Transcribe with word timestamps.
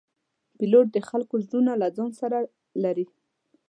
پیلوټ 0.57 0.87
د 0.93 0.97
خلکو 1.09 1.35
زړونه 1.45 1.71
له 1.81 1.87
ځان 1.97 2.11
سره 2.21 2.37
لري. 2.83 3.05